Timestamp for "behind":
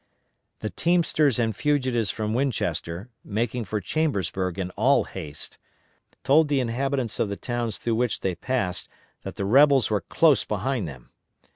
10.43-10.87